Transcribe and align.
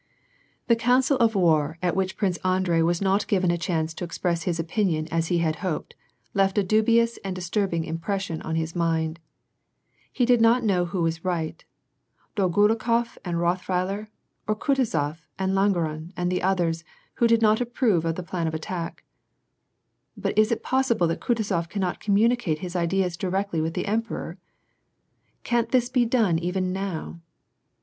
The 0.65 0.75
council 0.75 1.15
of 1.17 1.35
war 1.35 1.77
at 1.83 1.95
which 1.95 2.17
Prince 2.17 2.37
Andrei 2.37 2.81
was 2.81 3.03
not 3.03 3.27
given 3.27 3.51
a 3.51 3.55
chance 3.59 3.93
to 3.93 4.03
express 4.03 4.45
his 4.45 4.59
opinion 4.59 5.07
as 5.11 5.27
he 5.27 5.37
had 5.37 5.57
hoped, 5.57 5.93
left 6.33 6.57
a 6.57 6.63
dubious 6.63 7.19
and 7.23 7.35
disturbing 7.35 7.83
impression 7.85 8.41
on 8.41 8.55
his 8.55 8.75
mind. 8.75 9.19
He 10.11 10.25
did 10.25 10.41
not 10.41 10.63
know 10.63 10.85
who 10.85 11.03
was 11.03 11.23
right, 11.23 11.63
Dolgonikof 12.35 13.19
and 13.23 13.37
Weirother, 13.37 14.07
or 14.47 14.55
Kutuzof 14.55 15.27
and 15.37 15.53
Lan 15.53 15.71
geron, 15.75 16.13
and 16.17 16.31
the 16.31 16.41
others 16.41 16.83
who 17.17 17.27
did 17.27 17.43
not 17.43 17.61
approve 17.61 18.03
of 18.03 18.15
the 18.15 18.23
plan 18.23 18.47
of 18.47 18.55
attack. 18.55 19.03
"But 20.17 20.35
is 20.35 20.51
it 20.51 20.63
possible 20.63 21.05
that 21.09 21.21
Kutuzof 21.21 21.69
cannot 21.69 21.99
communicate 21.99 22.57
his 22.57 22.75
ideas 22.75 23.15
directly 23.15 23.61
with 23.61 23.75
the 23.75 23.85
emperor? 23.85 24.39
Can't 25.43 25.69
this 25.69 25.89
be 25.89 26.05
done 26.05 26.39
even 26.39 26.73
now 26.73 27.19